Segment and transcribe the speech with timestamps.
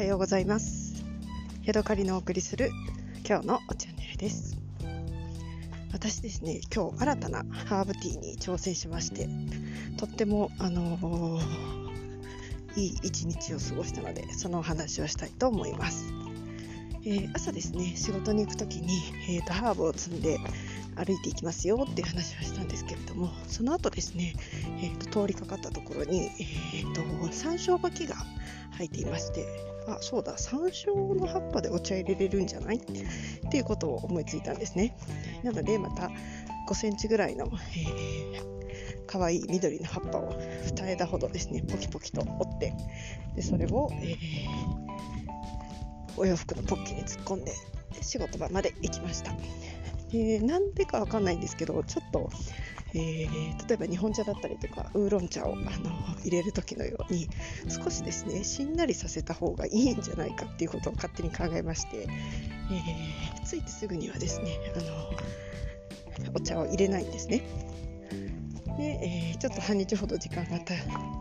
[0.00, 1.04] はようございます。
[1.62, 2.70] ヤドカリのお送りする
[3.28, 4.56] 今日のチャンネルです。
[5.92, 9.28] 私ですね今日新たなハーブティーに挑戦しまして
[9.98, 11.42] とってもあのー、
[12.76, 16.14] いい一日を過ごしたのでそのお話をしたいと思います、
[17.04, 18.94] えー、朝ですね仕事に行く時に、
[19.28, 20.38] えーと、ハーブを積んで
[21.04, 24.34] 歩いていきますよっていう話はしたんですけれどもその後ですね、
[24.82, 28.16] えーと、通りかかったところに、えーと、と山椒葉木が
[28.72, 29.46] 入っていまして
[29.88, 32.80] あそうだ山椒の葉っぱでお茶入れれるんじゃないっ
[33.50, 34.96] ていうことを思いついたんですね。
[35.42, 36.10] なのでまた
[36.68, 40.32] 5センチぐらいの、えー、かわいい緑の葉っぱを
[40.74, 42.74] 2枝ほどですねポキポキと折って
[43.34, 44.18] でそれを、えー、
[46.16, 47.52] お洋服のポッケに突っ込んで
[48.02, 49.32] 仕事場まで行きました。
[50.10, 52.30] でなんでかわかんないんですけどちょっと
[52.92, 55.90] えー、例えば日本茶だったりとかウーロン茶をあの
[56.24, 57.28] 入れる時のように
[57.68, 64.78] 少しですねしんなりさせた方がいいんじゃないかっていうことを勝手に考えまして、えー、ついてすぐにはですねあ
[66.26, 67.42] のお茶を入れないんですね。
[68.80, 70.78] で、えー、ちょっと半日ほど時間が経っ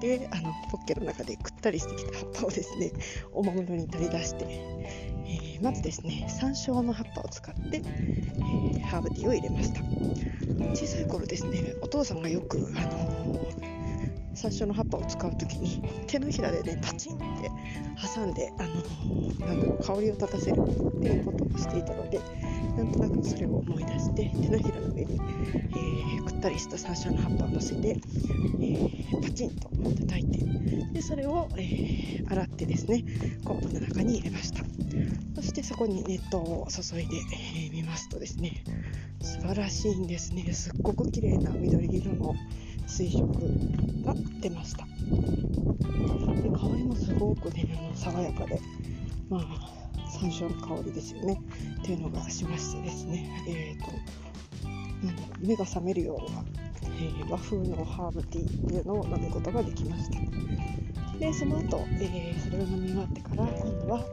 [0.00, 2.92] てあのポッケの中でくったりしてきた葉っぱをですね
[3.32, 9.82] おもむろに取り出して、えー、まずですね山椒の葉っぱを使って、えー、ハーブティーを入れました。
[10.74, 13.36] 小さい頃ですねお父さんがよく、あの
[14.34, 17.50] 山椒の葉っぱを使う時に手のひらでねパチンって
[18.14, 22.20] 挟んで、あのなんだろう香りを立たせるっていうことをしていたので
[22.76, 26.11] なんとなくそれを思い出して手のひらの上に、えー、
[26.42, 29.68] ったりした山椒の葉っぱを乗せて、えー、パチンと
[30.00, 30.44] 叩いて
[30.92, 33.04] でそれを、えー、洗ってですね
[33.44, 34.64] コップの中に入れました
[35.36, 37.14] そしてそこに熱湯を注いで
[37.70, 38.64] み、えー、ますとですね
[39.20, 42.34] 素晴らしいんですねすっごく綺麗な緑色の
[42.88, 43.28] 水色
[44.04, 48.60] が出ましたで香りもすごくね爽やかで
[49.30, 51.40] まあ山椒の香りですよね
[51.80, 53.92] っていうのがしましてですね、えーと、
[55.04, 55.16] なん。
[55.40, 56.44] 目が覚めるような、
[56.84, 60.18] えー、和風のハーブティーっていうのを飲むことができました。
[61.18, 64.04] でその後、えー、それを飲み終わってから今度は、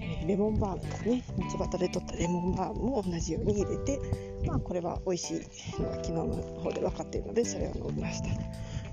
[0.00, 1.24] えー、レモンバームですね。
[1.36, 4.00] 道端で取ったレモンバームも同じように入れて
[4.46, 6.26] まあこれは美味しいのが昨日の
[6.62, 8.28] 方で分かっているのでそれを飲みました。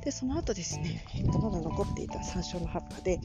[0.03, 3.19] でその後ですね、えー、とまだ残っていた山椒の葉っぱで、え、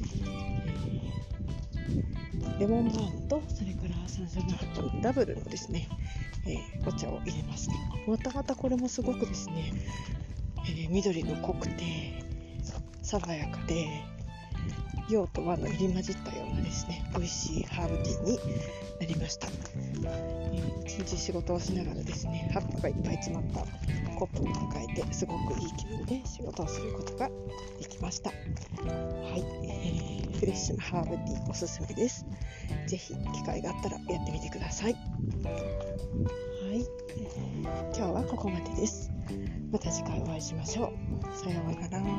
[2.59, 5.89] レモンバームとそれから山椒の葉っぱのダブルのですね、
[6.47, 7.73] えー、お茶を入れました
[8.11, 9.73] またまたこれもすごくですね、
[10.67, 12.25] えー、緑の濃くて
[13.03, 14.03] 爽やかで
[15.09, 17.03] 洋と和の入り混じったようなですね。
[17.15, 18.39] 美味しいハーブティーに
[19.01, 19.49] なりました、
[20.05, 23.61] えー、一日仕事をしながらですね葉っぱがいっぱい詰まった
[24.19, 27.31] コップを抱えてすごくいい気分で仕事をすることが
[27.79, 28.31] できました。
[30.79, 32.27] ハーブティーおすすめです。
[32.87, 34.95] ぜひ機会があったらやってみてください。
[34.95, 34.99] は
[36.75, 36.85] い、
[37.97, 39.11] 今日はここまでです。
[39.71, 40.93] また次回お会いしましょ
[41.23, 41.37] う。
[41.37, 42.18] さようなら。